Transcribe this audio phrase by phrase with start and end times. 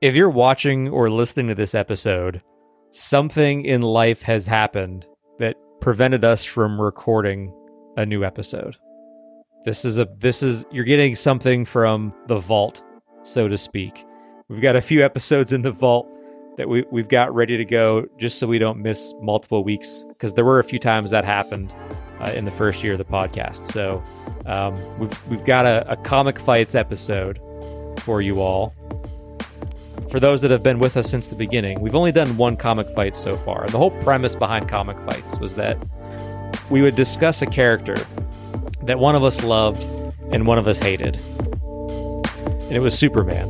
[0.00, 2.42] if you're watching or listening to this episode,
[2.90, 5.06] something in life has happened
[5.38, 7.52] that prevented us from recording
[7.96, 8.76] a new episode.
[9.64, 12.82] This is a this is you're getting something from the vault,
[13.22, 14.06] so to speak.
[14.48, 16.08] We've got a few episodes in the vault
[16.56, 20.34] that we we've got ready to go just so we don't miss multiple weeks because
[20.34, 21.74] there were a few times that happened
[22.20, 23.66] uh, in the first year of the podcast.
[23.66, 24.02] So
[24.46, 27.40] um, we've we've got a, a comic fights episode
[28.04, 28.72] for you all.
[30.10, 32.88] For those that have been with us since the beginning, we've only done one comic
[32.94, 33.64] fight so far.
[33.64, 35.76] And the whole premise behind comic fights was that
[36.70, 37.94] we would discuss a character
[38.82, 39.84] that one of us loved
[40.32, 41.16] and one of us hated.
[41.16, 43.46] And it was Superman.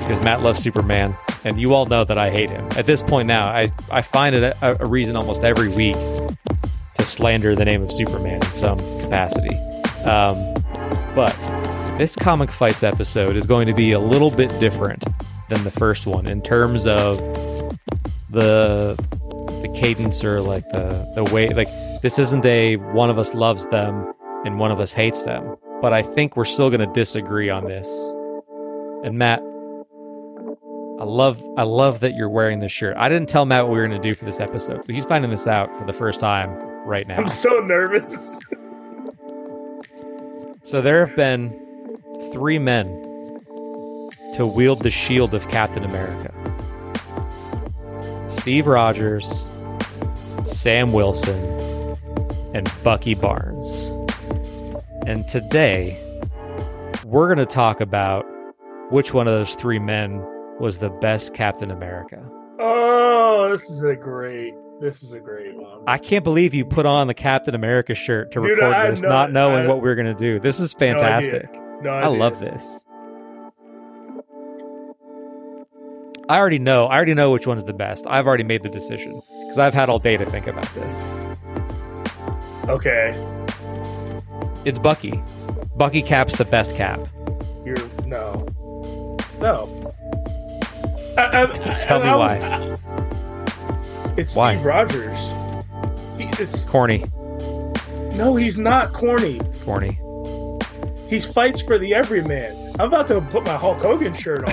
[0.00, 1.14] Because Matt loves Superman,
[1.44, 2.66] and you all know that I hate him.
[2.76, 5.96] At this point now, I, I find it a, a reason almost every week
[6.94, 9.56] to slander the name of Superman in some capacity.
[10.04, 10.36] Um,
[11.14, 11.34] but
[11.98, 15.04] this comic fights episode is going to be a little bit different
[15.48, 17.18] than the first one in terms of
[18.30, 18.96] the
[19.62, 21.68] the cadence or like the the way like
[22.02, 24.12] this isn't a one of us loves them
[24.44, 25.56] and one of us hates them.
[25.80, 27.88] But i think we're still going to disagree on this.
[29.04, 29.40] And matt
[31.00, 32.96] i love i love that you're wearing this shirt.
[32.96, 35.04] I didn't tell matt what we were going to do for this episode so he's
[35.04, 36.50] finding this out for the first time
[36.84, 37.18] right now.
[37.18, 38.40] I'm so nervous.
[40.62, 41.63] So there have been
[42.32, 42.86] three men
[44.36, 46.32] to wield the shield of Captain America
[48.28, 49.44] Steve Rogers,
[50.42, 51.38] Sam Wilson,
[52.54, 53.86] and Bucky Barnes.
[55.06, 55.96] And today,
[57.04, 58.26] we're going to talk about
[58.90, 60.18] which one of those three men
[60.60, 62.22] was the best Captain America.
[62.60, 64.52] Oh, this is a great.
[64.80, 65.82] This is a great one.
[65.86, 69.00] I can't believe you put on the Captain America shirt to Dude, record I this,
[69.02, 70.38] know- not knowing I- what we are going to do.
[70.40, 71.48] This is fantastic.
[71.54, 72.84] No, I love this.
[76.28, 76.86] I already know.
[76.86, 78.06] I already know which one's the best.
[78.06, 81.10] I've already made the decision because I've had all day to think about this.
[82.68, 83.10] Okay,
[84.64, 85.22] It's Bucky.
[85.76, 86.98] Bucky Cap's the best Cap.
[87.64, 88.46] you're no,
[89.40, 89.92] no.
[91.18, 92.78] I, I, Tell me I why.
[94.16, 94.54] It's Why?
[94.54, 95.30] Steve Rogers.
[96.16, 97.04] He, it's Corny.
[98.16, 99.40] no, he's not corny.
[99.64, 99.98] Corny.
[101.14, 102.52] He fights for the everyman.
[102.80, 104.52] I'm about to put my Hulk Hogan shirt on.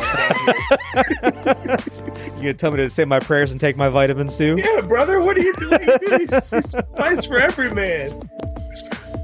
[2.38, 4.57] You gonna tell me to say my prayers and take my vitamins too?
[4.63, 5.79] yeah, brother, what are you doing?
[5.99, 8.29] Dude, he's, he's fights for everyman.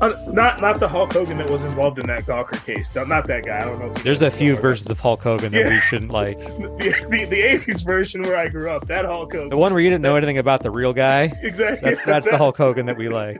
[0.02, 2.94] Uh, not not the Hulk Hogan that was involved in that Gawker case.
[2.96, 3.58] Not, not that guy.
[3.58, 3.90] I don't know.
[3.90, 5.70] There's a few versions of Hulk Hogan that Yeah.
[5.70, 6.40] we shouldn't like.
[6.78, 8.88] The, the, the 80s version where I grew up.
[8.88, 9.50] That Hulk Hogan.
[9.50, 11.32] The one where you didn't know anything about the real guy.
[11.44, 11.88] exactly.
[11.92, 13.40] That's that's the Hulk Hogan that we like.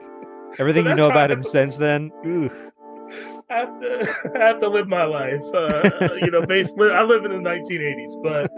[0.60, 2.52] Everything you know about him since then, ugh.
[3.50, 5.44] I have to, I have to live my life.
[5.54, 5.90] Uh,
[6.22, 8.52] you know, basically, I live in the 1980s, but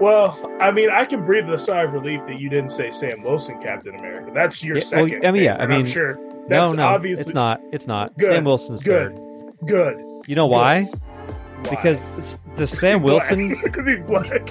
[0.00, 3.22] well, I mean, I can breathe a sigh of relief that you didn't say Sam
[3.22, 4.30] Wilson, Captain America.
[4.34, 5.26] That's your Yeah, well, second.
[5.26, 6.16] I mean, yeah, favorite, I I'm mean, sure.
[6.48, 7.60] No, That's no, obviously it's not.
[7.72, 8.16] It's not.
[8.18, 9.16] Good, Sam Wilson's good.
[9.16, 9.66] third.
[9.66, 10.04] good.
[10.28, 10.84] You know why?
[10.84, 11.00] Why?
[11.70, 13.58] Because the Sam Wilson.
[13.62, 14.50] because he's black.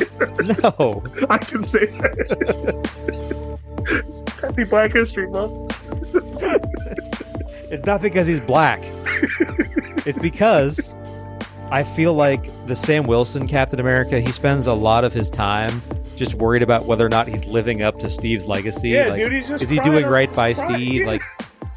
[0.64, 2.90] No, I can say that.
[4.42, 5.72] Happy Black History Month.
[7.72, 8.82] It's not because he's black.
[10.06, 10.96] it's because
[11.72, 14.20] I feel like the Sam Wilson Captain America.
[14.20, 15.82] He spends a lot of his time
[16.16, 18.90] just worried about whether or not he's living up to Steve's legacy.
[18.90, 20.76] Yeah, like, dude, he's just is he doing right by crying.
[20.76, 21.06] Steve?
[21.06, 21.22] Like,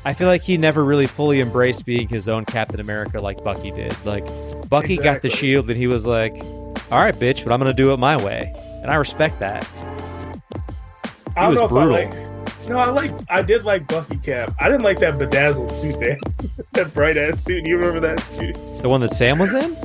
[0.05, 3.71] I feel like he never really fully embraced being his own Captain America like Bucky
[3.71, 3.97] did.
[4.05, 4.27] Like,
[4.69, 6.35] Bucky got the shield and he was like,
[6.91, 9.67] "All right, bitch, but I'm gonna do it my way," and I respect that.
[11.37, 11.97] I don't was brutal.
[11.97, 12.28] I like.
[12.69, 13.13] No, I like.
[13.31, 14.55] I did like Bucky Cap.
[14.61, 16.19] I didn't like that bedazzled suit, man.
[16.73, 17.67] that bright ass suit.
[17.67, 18.55] You remember that suit?
[18.83, 19.77] The one that Sam was in.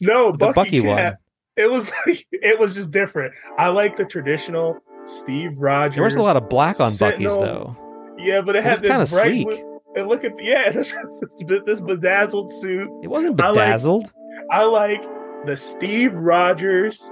[0.00, 1.14] No, Bucky, Bucky Cap.
[1.14, 1.18] one.
[1.56, 3.34] It was like it was just different.
[3.58, 5.94] I like the traditional Steve Rogers.
[5.96, 7.38] There was a lot of black on Sentinel.
[7.38, 7.76] Bucky's though.
[8.18, 9.42] yeah, but it, It had this kind of bright.
[9.46, 9.64] sleek.
[9.96, 10.92] And look at the, yeah, this
[11.46, 12.88] this, this bedazzled suit.
[13.02, 14.12] It wasn't I like- bedazzled.
[14.50, 15.02] I like
[15.46, 17.10] the Steve Rogers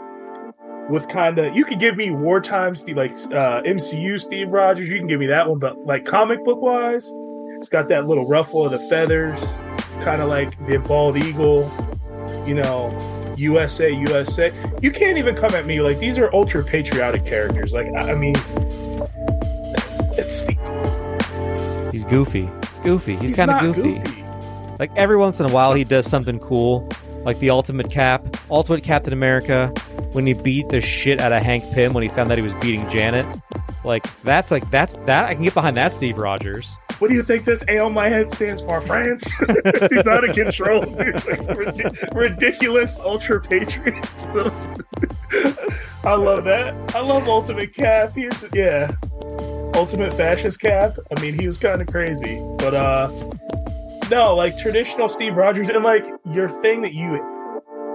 [0.89, 4.99] with kind of you could give me wartime Steve like uh MCU Steve Rogers, you
[4.99, 7.13] can give me that one, but like comic book wise,
[7.57, 9.39] it's got that little ruffle of the feathers,
[10.03, 11.71] kind of like the bald eagle,
[12.47, 14.53] you know, USA, USA.
[14.81, 17.73] You can't even come at me like these are ultra patriotic characters.
[17.73, 18.35] Like I, I mean
[20.17, 20.59] it's the-
[21.93, 22.49] He's goofy.
[22.63, 23.17] It's goofy.
[23.17, 24.25] He's, kind of not goofy.
[24.79, 26.89] Like every once in a while, he does something cool,
[27.25, 29.73] like the Ultimate Cap, Ultimate Captain America,
[30.13, 32.55] when he beat the shit out of Hank Pym when he found that he was
[32.55, 33.27] beating Janet.
[33.85, 36.79] Like that's like that's that I can get behind that Steve Rogers.
[36.99, 38.81] what do you think this A on my head stands for?
[38.81, 39.33] France?
[39.91, 41.15] He's out of control, dude.
[41.27, 44.05] Like, rid- ridiculous ultra patriot.
[46.05, 46.75] I love that.
[46.95, 48.15] I love Ultimate Cap.
[48.15, 48.91] He's yeah,
[49.75, 50.97] Ultimate Fascist Cap.
[51.15, 53.11] I mean, he was kind of crazy, but uh,
[54.11, 57.17] no, like traditional Steve Rogers, and like your thing that you,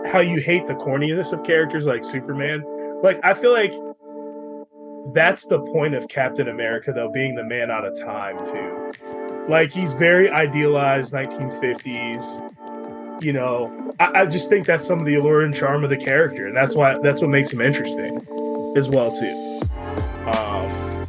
[0.07, 2.63] how you hate the corniness of characters like Superman.
[3.01, 3.73] Like I feel like
[5.13, 8.91] that's the point of Captain America, though, being the man out of time too.
[9.47, 12.49] Like he's very idealized 1950s.
[13.21, 15.97] You know, I, I just think that's some of the allure and charm of the
[15.97, 18.17] character, and that's why that's what makes him interesting
[18.75, 19.59] as well too.
[20.27, 21.07] Um,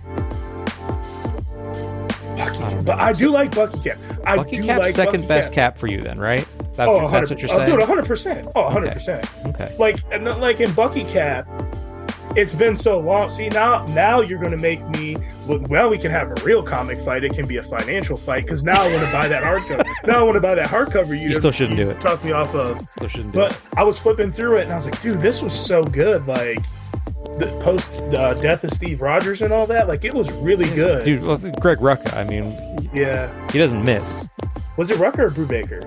[2.36, 3.98] Bucky, but I do like Bucky Cap.
[4.26, 5.74] I Bucky do Cap's like second Bucky best Cap.
[5.74, 6.46] cap for you, then, right?
[6.76, 7.62] That's, Oh, that's what you're saying.
[7.62, 8.06] Oh, dude, 100.
[8.06, 9.26] percent Oh, 100 percent.
[9.46, 9.74] okay.
[9.78, 11.46] Like, and like in Bucky Cap,
[12.36, 13.30] it's been so long.
[13.30, 15.16] See now, now you're gonna make me.
[15.46, 15.68] look.
[15.68, 17.22] Well, we can have a real comic fight.
[17.22, 19.84] It can be a financial fight because now I want to buy that hardcover.
[20.06, 21.10] now I want to buy that hardcover.
[21.10, 22.00] You, You still shouldn't do it.
[22.00, 22.84] Talk me off of.
[22.96, 23.58] Still shouldn't do But it.
[23.76, 26.26] I was flipping through it and I was like, dude, this was so good.
[26.26, 26.58] Like
[27.38, 29.86] the post uh, death of Steve Rogers and all that.
[29.86, 31.04] Like it was really good.
[31.04, 32.14] Dude, well, Greg Rucka.
[32.14, 32.52] I mean,
[32.92, 33.30] Yeah.
[33.52, 34.28] he doesn't miss.
[34.76, 35.82] Was it Rucka or Brubaker?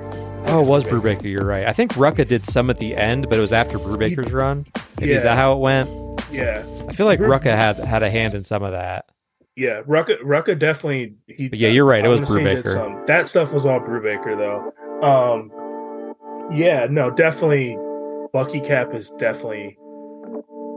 [0.50, 1.24] Oh, it was Brubaker.
[1.24, 1.66] You're right.
[1.68, 4.66] I think Rucka did some at the end, but it was after Brubaker's run.
[5.00, 5.90] Maybe Is that how it went?
[6.32, 6.66] Yeah.
[6.88, 9.06] I feel like Bru- Rucka had had a hand in some of that.
[9.58, 11.16] Yeah, Rucka, Rucka definitely.
[11.28, 12.74] He, But yeah, you're right, it I was he did Brubaker.
[12.74, 13.04] some.
[13.08, 14.74] That stuff was all Brubaker, though.
[15.06, 15.52] Um,
[16.56, 17.78] yeah, no, definitely.
[18.32, 19.78] Bucky Cap is definitely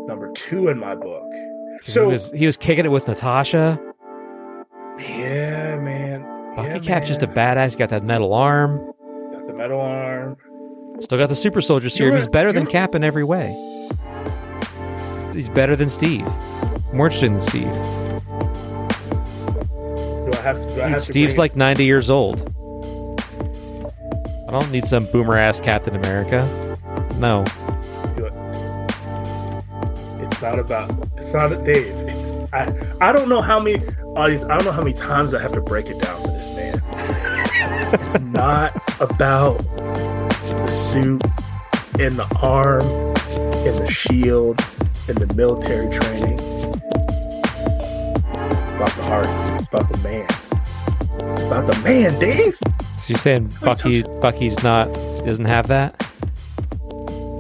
[0.07, 1.31] number two in my book.
[1.83, 3.79] So he was he was kicking it with Natasha.
[4.99, 6.23] yeah, man.
[6.57, 7.73] Bucky yeah, Cap's just a badass.
[7.73, 8.93] He got that metal arm.
[9.61, 10.39] Metal arm.
[11.01, 12.17] Still got the super soldier serum.
[12.17, 13.55] He's better than Cap in every way.
[15.35, 16.27] He's better than Steve.
[16.95, 17.65] More interesting than Steve.
[20.25, 20.75] Do I have to?
[20.75, 22.41] Do I have to Steve's like 90 years old.
[24.49, 26.39] I don't need some boomer ass Captain America.
[27.19, 27.45] No.
[28.17, 28.33] Do it.
[30.25, 30.91] It's not about.
[31.19, 31.97] It's not Dave.
[32.09, 32.75] It's I.
[33.03, 33.87] I don't know how many
[34.17, 34.45] audience.
[34.45, 36.83] I don't know how many times I have to break it down for this man.
[38.01, 41.23] it's not about the suit
[41.99, 42.83] and the arm
[43.67, 44.61] and the shield
[45.09, 46.39] and the military training.
[46.39, 46.53] It's
[48.73, 49.27] about the heart.
[49.59, 50.27] It's about the man.
[51.33, 52.59] It's about the man, Dave.
[52.97, 54.93] So you're saying Bucky Bucky's not
[55.25, 56.01] doesn't have that?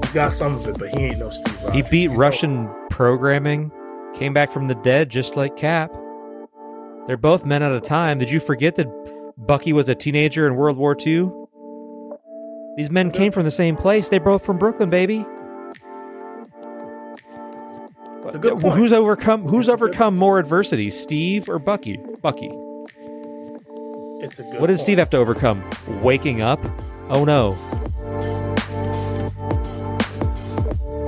[0.04, 1.74] He's got some of it, but he ain't no Steve Rogers.
[1.74, 3.70] He beat He's no- Russian programming,
[4.14, 5.92] came back from the dead just like Cap.
[7.06, 8.18] They're both men at a time.
[8.18, 8.86] Did you forget that
[9.38, 11.30] Bucky was a teenager in World War II?
[12.76, 14.08] These men came from the same place.
[14.08, 15.26] They're both from Brooklyn, baby.
[18.34, 18.76] a good point.
[18.76, 19.46] Who's overcome?
[19.46, 21.96] Who's It's overcome more adversity, Steve or Bucky?
[22.22, 22.50] Bucky.
[24.22, 24.80] It's a good What did point.
[24.80, 25.62] Steve have to overcome?
[26.02, 26.64] Waking up?
[27.08, 27.52] Oh no.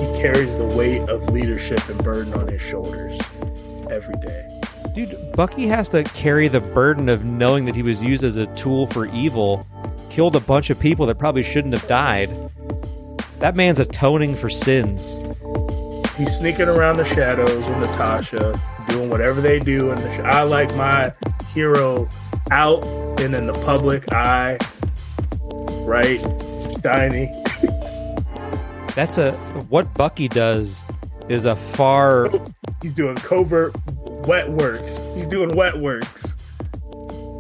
[0.01, 3.21] He carries the weight of leadership and burden on his shoulders
[3.91, 4.49] every day.
[4.95, 8.47] Dude, Bucky has to carry the burden of knowing that he was used as a
[8.55, 9.67] tool for evil,
[10.13, 12.29] killed a bunch of people that probably shouldn't have died.
[13.39, 15.19] That man's atoning for sins.
[16.19, 19.91] He's sneaking around the shadows with Natasha, doing whatever they do.
[19.91, 21.15] And the sh- I like my
[21.55, 22.11] hero
[22.51, 22.85] out
[23.21, 24.59] and in the public eye,
[25.87, 26.21] right?
[26.83, 27.33] Shiny.
[28.95, 29.33] That's a
[29.71, 30.85] what Bucky does
[31.31, 32.29] is a far
[32.83, 33.75] He's doing covert
[34.27, 35.07] wet works.
[35.15, 36.37] He's doing wet works.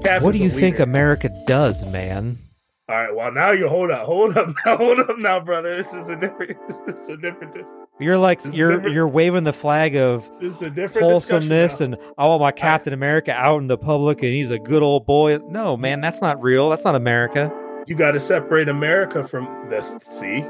[0.02, 0.78] Cap What do you think.
[0.78, 2.38] America does, man?
[2.88, 5.76] All right, well now you hold up, hold up, now, hold up, now, brother.
[5.76, 7.66] This is a different, this is a different, this,
[8.00, 12.26] You're like you're you're waving the flag of this is a different wholesomeness and I
[12.26, 15.38] want my Captain America out in the public and he's a good old boy.
[15.48, 16.70] No, man, that's not real.
[16.70, 17.52] That's not America.
[17.86, 19.96] You got to separate America from this.
[20.00, 20.42] See,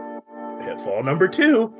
[0.60, 1.74] pitfall number two.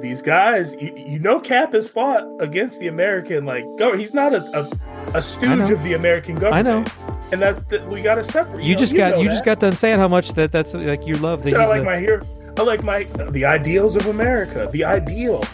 [0.00, 3.96] These guys, you, you know, Cap has fought against the American like go.
[3.96, 6.68] He's not a a, a stooge of the American government.
[6.68, 7.19] I know.
[7.32, 8.64] And that's the, we got to separate.
[8.64, 9.32] You know- just got you that.
[9.34, 11.82] just got done saying how much that that's like you love that So I like
[11.82, 12.20] a- my hero.
[12.58, 14.68] I like my the ideals of America.
[14.72, 15.44] The ideal.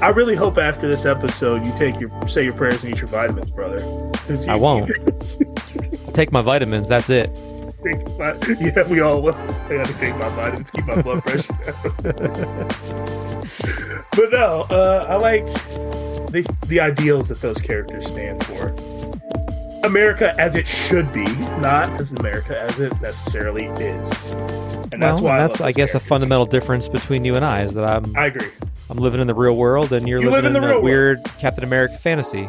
[0.00, 3.08] I really hope after this episode you take your say your prayers and eat your
[3.08, 3.78] vitamins, brother.
[4.28, 4.90] you- I won't.
[6.14, 6.88] take my vitamins.
[6.88, 7.30] That's it.
[7.82, 9.34] take my- yeah, we all will.
[9.34, 11.74] I gotta take my vitamins, keep my blood pressure down.
[14.16, 15.46] but no, uh, I like
[16.30, 18.74] the the ideals that those characters stand for.
[19.84, 21.24] America as it should be,
[21.60, 24.24] not as America as it necessarily is.
[24.92, 27.44] And that's well, why I, that's I those guess a fundamental difference between you and
[27.44, 28.50] I is that I'm I agree.
[28.90, 30.82] I'm living in the real world and you're You live living in the a real
[30.82, 32.48] weird Captain America fantasy.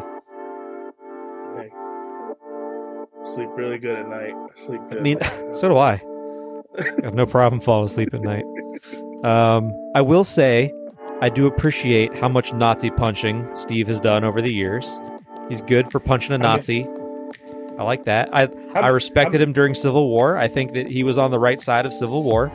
[3.30, 4.34] sleep really good at night.
[4.56, 5.00] Sleep good.
[5.00, 5.20] I mean,
[5.54, 6.02] so do I.
[6.78, 8.44] I have no problem falling asleep at night.
[9.20, 10.72] Um, I will say,
[11.22, 15.00] I do appreciate how much Nazi punching Steve has done over the years.
[15.50, 16.88] He's good for punching a Nazi.
[17.78, 18.30] I like that.
[18.34, 20.38] I I respected him during Civil War.
[20.38, 22.52] I think that he was on the right side of Civil War.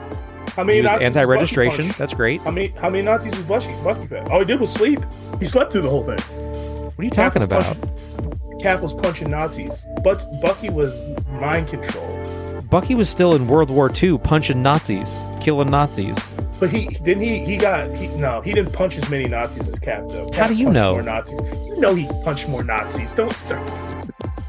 [0.54, 1.88] How many Nazis anti-registration.
[1.98, 2.40] That's great.
[2.42, 4.28] How many how many Nazis was Bucky Bucky fed?
[4.28, 5.00] All oh, he did was sleep.
[5.40, 6.18] He slept through the whole thing.
[6.18, 7.80] What are you talking Cap was about?
[7.80, 10.98] punching- Cap was punching Nazis, but Bucky was
[11.32, 12.62] mind control.
[12.70, 16.33] Bucky was still in World War II, punching Nazis, killing Nazis.
[16.60, 19.78] But he didn't he he got he, no he didn't punch as many Nazis as
[19.78, 20.30] Cap though.
[20.32, 20.92] How do you know?
[20.92, 21.40] More Nazis.
[21.66, 23.12] You know he punched more Nazis.
[23.12, 23.68] Don't start.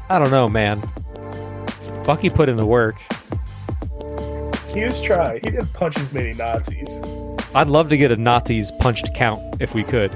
[0.08, 0.80] I don't know, man.
[2.04, 2.96] Bucky put in the work.
[4.68, 5.40] He was trying.
[5.42, 7.00] He didn't punch as many Nazis.
[7.54, 10.12] I'd love to get a Nazis punched count if we could.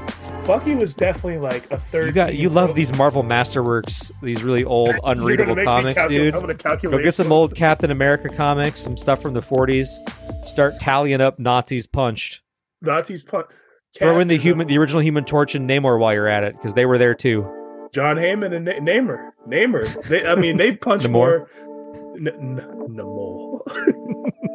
[0.47, 2.07] Bucky was definitely like a third.
[2.09, 6.35] You got you love these Marvel Masterworks, these really old unreadable comics, dude.
[6.35, 6.99] I'm gonna calculate.
[6.99, 9.87] Go get some old Captain America comics, some stuff from the 40s.
[10.47, 12.43] Start tallying up Nazis punched.
[12.83, 13.47] Nazis punch.
[13.99, 16.75] Throw in the human, the original Human Torch and Namor while you're at it, because
[16.75, 17.43] they were there too.
[17.93, 19.87] John Heyman and Na- Namor, Namer.
[20.09, 21.13] They, I mean, they punched Namor.
[21.13, 21.51] more.
[22.17, 23.61] N- n- Namor.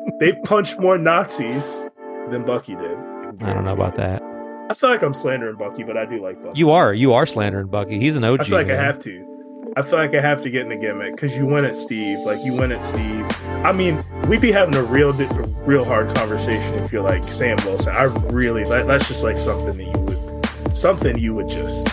[0.19, 1.89] they punched more Nazis
[2.29, 2.97] than Bucky did.
[3.41, 4.21] I don't know about that.
[4.67, 6.57] I feel like I'm slandering Bucky, but I do like Bucky.
[6.57, 8.00] You are, you are slandering Bucky.
[8.00, 8.41] He's an OG.
[8.41, 9.36] I feel like I have to.
[9.77, 12.19] I feel like I have to get in the gimmick because you win at Steve.
[12.19, 13.25] Like you win at Steve.
[13.63, 15.13] I mean, we'd be having a real,
[15.65, 17.95] real hard conversation if you're like Sam Wilson.
[17.95, 21.88] I really that, that's just like something that you would, something you would just.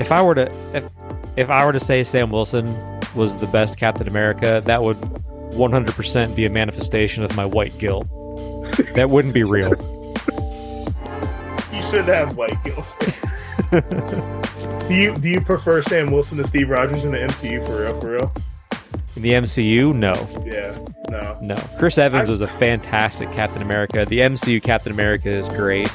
[0.00, 0.88] If I were to, if
[1.36, 2.66] if I were to say Sam Wilson
[3.14, 8.08] was the best Captain America, that would 100% be a manifestation of my white guilt.
[8.94, 9.74] That wouldn't be real.
[11.90, 12.86] Should have white guilt.
[14.88, 18.00] do you do you prefer Sam Wilson to Steve Rogers in the MCU for real?
[18.00, 18.32] For real?
[19.16, 20.12] In the MCU, no,
[20.46, 20.78] Yeah.
[21.08, 21.36] No.
[21.42, 21.56] no.
[21.78, 24.04] Chris Evans I- was a fantastic Captain America.
[24.06, 25.90] The MCU Captain America is great.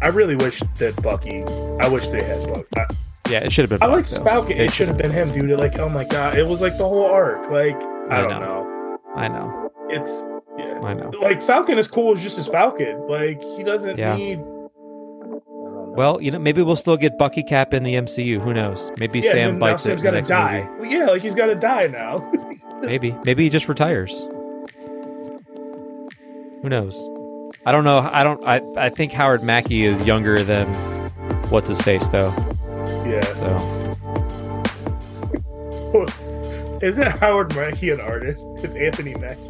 [0.00, 1.44] I really wish that Bucky.
[1.80, 2.66] I wish they had Bucky.
[2.76, 2.86] I,
[3.28, 3.82] Yeah, it should have been.
[3.88, 4.22] I like though.
[4.24, 4.56] Falcon.
[4.58, 5.58] It should have been him, dude.
[5.58, 7.50] Like, oh my god, it was like the whole arc.
[7.50, 7.74] Like,
[8.08, 8.40] I, I don't know.
[8.40, 8.98] know.
[9.16, 9.70] I know.
[9.90, 10.28] It's
[10.58, 10.80] yeah.
[10.84, 11.10] I know.
[11.20, 13.06] Like Falcon is cool as just as Falcon.
[13.08, 14.14] Like he doesn't Yeah.
[14.16, 14.40] need.
[15.92, 16.12] I don't know.
[16.12, 18.40] Well, you know, maybe we'll still get Bucky Cap in the MCU.
[18.40, 18.90] Who knows?
[18.98, 20.68] Maybe yeah, Sam bites it Sam's the gotta next die.
[20.78, 22.30] Well, yeah, like he's got to die now.
[22.80, 23.14] Maybe.
[23.24, 24.12] Maybe he just retires.
[26.62, 26.96] Who knows?
[27.66, 27.98] I don't know.
[27.98, 28.42] I don't.
[28.44, 28.60] I.
[28.76, 30.66] I think Howard Mackie is younger than
[31.50, 32.32] what's his face though.
[33.06, 33.20] yeah.
[33.32, 33.98] So
[36.82, 38.48] Isn't Howard Mackie an artist?
[38.58, 39.40] It's Anthony Mackie.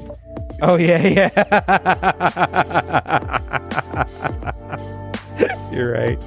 [0.61, 1.31] Oh yeah, yeah.
[5.73, 6.19] You're right.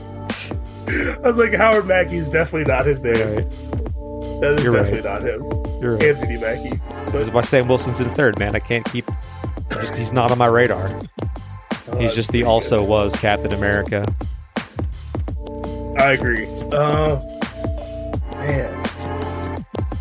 [0.88, 3.14] I was like, Howard Mackie's definitely not his name.
[3.14, 3.50] Right.
[4.42, 5.42] That is You're definitely not him.
[5.82, 6.04] You're right.
[6.04, 6.80] Anthony Mackie.
[7.12, 8.56] This is why Sam Wilson's in third, man.
[8.56, 9.06] I can't keep.
[9.72, 10.90] Just he's not on my radar.
[11.88, 14.04] Oh, He's just the also was Captain America.
[15.98, 16.46] I agree.
[16.72, 17.20] Uh,
[18.34, 18.86] man,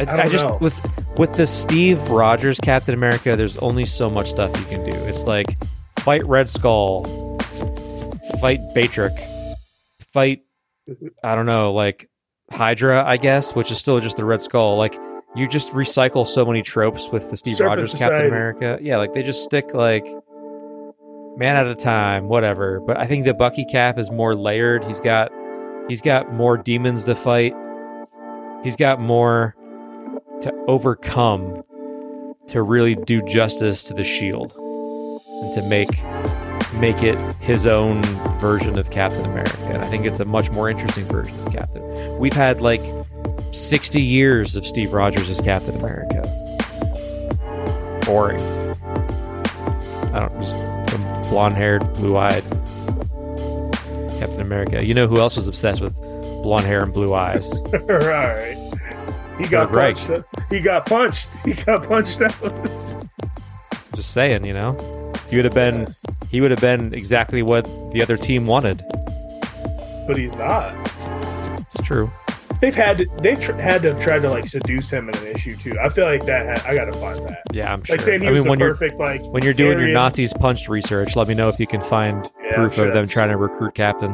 [0.00, 0.58] I, I I just know.
[0.60, 4.92] with with the Steve Rogers Captain America, there's only so much stuff you can do.
[5.04, 5.56] It's like
[6.00, 7.04] fight Red Skull,
[8.40, 9.16] fight Batroc,
[10.14, 10.42] fight
[10.88, 11.08] mm-hmm.
[11.22, 12.08] I don't know, like
[12.50, 14.76] Hydra, I guess, which is still just the Red Skull.
[14.76, 14.98] Like
[15.34, 18.14] you just recycle so many tropes with the Steve Serpent Rogers Society.
[18.14, 18.78] Captain America.
[18.80, 20.06] Yeah, like they just stick like
[21.36, 22.80] man at a time, whatever.
[22.80, 24.84] But I think the Bucky Cap is more layered.
[24.84, 25.32] He's got
[25.88, 27.54] he's got more demons to fight.
[28.62, 29.56] He's got more
[30.42, 31.62] to overcome
[32.48, 35.88] to really do justice to the shield and to make
[36.80, 38.02] make it his own
[38.38, 39.56] version of Captain America.
[39.66, 42.18] And I think it's a much more interesting version of Captain.
[42.18, 42.80] We've had like
[43.52, 46.22] 60 years of Steve Rogers as Captain America.
[48.04, 48.40] Boring.
[50.12, 50.54] I don't just
[50.90, 52.44] some blonde haired, blue eyed
[54.20, 54.84] Captain America.
[54.84, 55.94] You know who else was obsessed with
[56.42, 57.52] blonde hair and blue eyes?
[57.72, 58.56] all right.
[59.38, 59.96] He got Greg.
[59.96, 60.24] punched.
[60.50, 61.28] He got punched.
[61.44, 62.68] He got punched out.
[63.96, 64.76] Just saying, you know.
[65.30, 65.88] you'd have been
[66.34, 67.62] he would have been exactly what
[67.92, 68.84] the other team wanted.
[70.08, 70.74] but he's not.
[71.60, 72.10] It's true.
[72.60, 75.78] They've had they've tr- had to try to like seduce him in an issue too.
[75.80, 76.58] I feel like that.
[76.58, 77.42] Ha- I gotta find that.
[77.52, 77.94] Yeah, I'm sure.
[77.96, 80.32] Like saying he I was mean, when you're perfect like when you're doing your Nazis
[80.32, 83.28] punched research, let me know if you can find Yeah, proof sure of them trying
[83.30, 84.10] to recruit captain.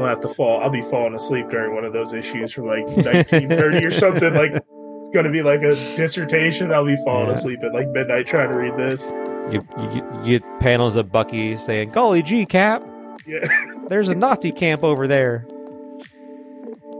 [0.00, 0.60] I'll have to fall.
[0.60, 4.34] I'll be falling asleep during one of those issues from like 1930 or something.
[4.34, 6.72] Like it's gonna be like a dissertation.
[6.72, 7.32] I'll be falling Yeah.
[7.32, 9.12] asleep at like midnight trying to read this.
[9.52, 12.84] You, you, get- you get panels of Bucky saying, "Golly gee, Cap,
[13.26, 13.46] Yeah,
[13.88, 15.46] there's a Nazi camp over there."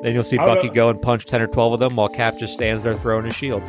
[0.03, 2.53] Then you'll see Bucky go and punch 10 or 12 of them while Cap just
[2.53, 3.63] stands there throwing his shield.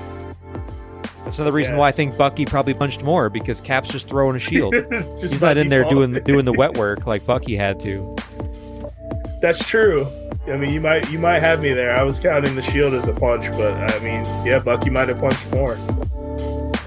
[1.24, 4.40] That's another reason why I think Bucky probably punched more because Cap's just throwing a
[4.40, 4.76] shield.
[5.22, 8.16] He's not in there doing doing the wet work like Bucky had to.
[9.42, 10.06] That's true.
[10.48, 11.96] I mean, you might you might have me there.
[11.98, 15.20] I was counting the shield as a punch, but I mean, yeah, Bucky might have
[15.20, 15.78] punched more.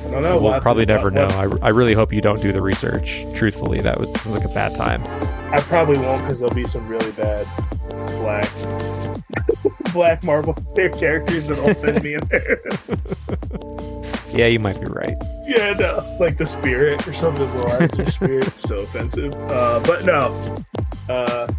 [0.09, 0.41] I don't know.
[0.41, 1.27] we'll have probably never know.
[1.27, 3.25] I, I really hope you don't do the research.
[3.35, 5.03] Truthfully, that would sounds like a bad time.
[5.53, 7.47] I probably won't because there'll be some really bad
[8.21, 8.51] black
[9.93, 10.55] black Marvel
[10.99, 12.61] characters that'll offend me in there.
[14.31, 15.17] Yeah, you might be right.
[15.47, 17.51] yeah, no, like the spirit or something.
[17.51, 19.33] The your spirit so offensive?
[19.51, 20.63] Uh, but no.
[21.09, 21.51] Uh,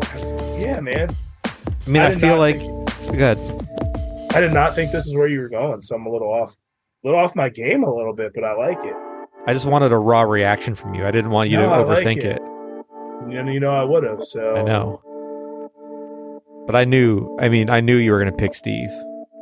[0.00, 1.14] that's, yeah, man.
[1.44, 1.50] I
[1.86, 3.38] mean, I, did feel like think- good.
[4.34, 6.56] I did not think this is where you were going, so I'm a little off,
[7.04, 8.94] little off my game a little bit, but I like it.
[9.46, 11.06] I just wanted a raw reaction from you.
[11.06, 12.24] I didn't want you No, to I like overthink it.
[12.36, 12.42] it.
[13.28, 14.22] You know, you know I would have.
[14.24, 15.02] So I know.
[16.66, 17.36] But I knew.
[17.40, 18.90] I mean, I knew you were going to pick Steve.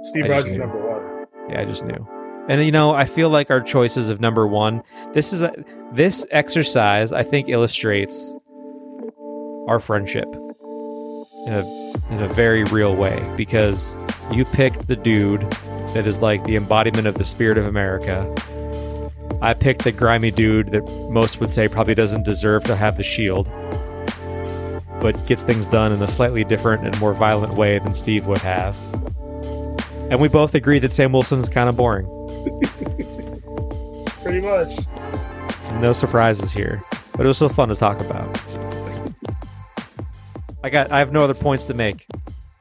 [0.03, 1.27] Steve I Rogers number one.
[1.51, 2.07] Yeah, I just knew.
[2.49, 4.83] And you know, I feel like our choices of number one.
[5.13, 5.53] This is a
[5.93, 7.13] this exercise.
[7.13, 8.35] I think illustrates
[9.67, 10.27] our friendship
[11.47, 13.99] in a in a very real way because
[14.33, 15.41] you picked the dude
[15.95, 18.33] that is like the embodiment of the spirit of America.
[19.41, 23.03] I picked the grimy dude that most would say probably doesn't deserve to have the
[23.03, 23.51] shield,
[25.01, 28.39] but gets things done in a slightly different and more violent way than Steve would
[28.39, 28.77] have.
[30.11, 32.07] And we both agree that Sam Wilson's kind of boring.
[34.23, 34.79] Pretty much.
[35.81, 38.41] No surprises here, but it was still fun to talk about.
[40.65, 40.91] I got.
[40.91, 42.07] I have no other points to make.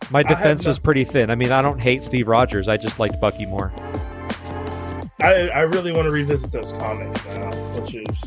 [0.10, 1.30] My defense was pretty thin.
[1.30, 2.68] I mean, I don't hate Steve Rogers.
[2.68, 3.72] I just liked Bucky more.
[5.22, 8.24] I I really want to revisit those comics now, which is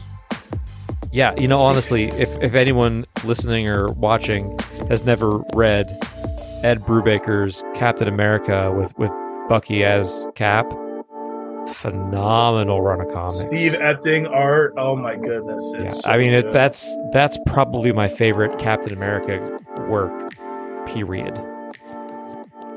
[1.13, 4.59] Yeah, you know, honestly, if if anyone listening or watching
[4.89, 5.87] has never read
[6.63, 9.13] Ed Brubaker's Captain America with with
[9.49, 10.71] Bucky as Cap,
[11.69, 13.41] phenomenal run of comics.
[13.41, 14.75] Steve Epting art.
[14.77, 15.73] Oh my goodness!
[15.79, 20.35] Yeah, so I mean, it, that's that's probably my favorite Captain America work.
[20.87, 21.41] Period.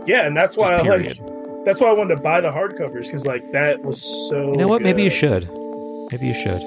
[0.06, 1.20] Yeah, and that's why I like.
[1.66, 4.52] That's why I wanted to buy the hardcovers because like that was so.
[4.52, 4.82] You know what?
[4.82, 5.50] Maybe you should.
[6.12, 6.62] Maybe you should.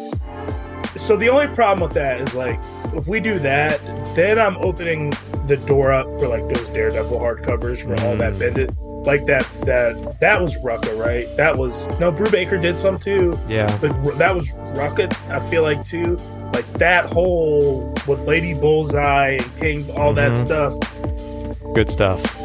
[0.99, 2.59] So the only problem with that is like
[2.95, 3.79] if we do that,
[4.15, 5.13] then I'm opening
[5.47, 8.69] the door up for like those Daredevil hardcovers for all that Mm.
[8.69, 9.07] Bendis.
[9.07, 11.27] Like that that that was Rucka, right?
[11.37, 13.67] That was no Brubaker did some too, Yeah.
[13.81, 15.15] but that was Rucka.
[15.31, 16.17] I feel like too.
[16.55, 20.37] Like that whole with Lady Bullseye and King, all that Mhm.
[20.37, 20.75] stuff,
[21.75, 22.36] Good stuff.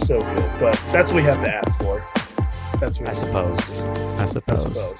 [0.00, 0.50] So good.
[0.60, 2.02] But that's what we have the app for.
[2.78, 3.58] That's what I suppose.
[4.18, 4.62] I I suppose.
[4.62, 4.98] suppose.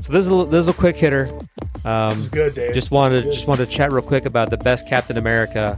[0.00, 1.28] So this is a, this is a quick hitter.
[1.84, 2.74] Um, this is good, Dave.
[2.74, 3.32] just wanted good.
[3.32, 5.74] just wanted to chat real quick about the best Captain America.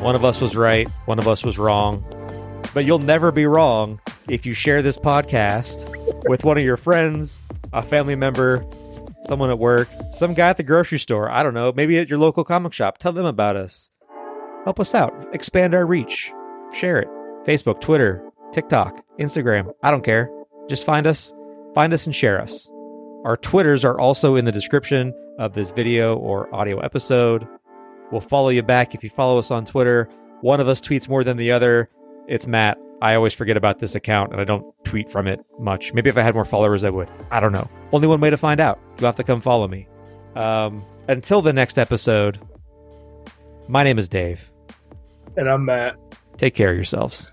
[0.00, 2.04] One of us was right, one of us was wrong.
[2.74, 5.88] But you'll never be wrong if you share this podcast
[6.28, 7.42] with one of your friends,
[7.72, 8.64] a family member,
[9.22, 11.30] someone at work, some guy at the grocery store.
[11.30, 12.98] I don't know, maybe at your local comic shop.
[12.98, 13.90] Tell them about us.
[14.64, 15.14] Help us out.
[15.32, 16.32] Expand our reach.
[16.74, 17.08] Share it.
[17.46, 19.72] Facebook, Twitter, TikTok, Instagram.
[19.82, 20.30] I don't care.
[20.68, 21.32] Just find us,
[21.74, 22.70] find us and share us.
[23.24, 27.46] Our Twitters are also in the description of this video or audio episode.
[28.10, 30.08] We'll follow you back if you follow us on Twitter.
[30.40, 31.88] One of us tweets more than the other.
[32.28, 32.78] It's Matt.
[33.02, 35.92] I always forget about this account and I don't tweet from it much.
[35.92, 37.08] Maybe if I had more followers, I would.
[37.30, 37.68] I don't know.
[37.92, 38.80] Only one way to find out.
[38.98, 39.86] You'll have to come follow me.
[40.34, 42.40] Um, until the next episode,
[43.68, 44.50] my name is Dave.
[45.36, 45.96] and I'm Matt.
[46.38, 47.32] Take care of yourselves.